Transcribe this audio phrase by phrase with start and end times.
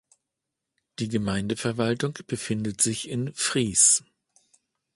[0.97, 4.03] Die Gemeindeverwaltung befindet sich in Vries.